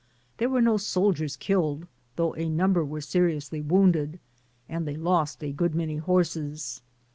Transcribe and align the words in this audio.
There 0.37 0.49
were 0.49 0.63
no 0.63 0.77
soldiers 0.77 1.35
killed, 1.37 1.85
though 2.15 2.33
a 2.35 2.49
number 2.49 2.83
were 2.83 3.01
seriously 3.01 3.61
wounded, 3.61 4.19
and 4.67 4.87
they 4.87 4.97
lost 4.97 5.43
a 5.43 5.51
good 5.51 5.75
many 5.75 5.97
horses. 5.97 6.81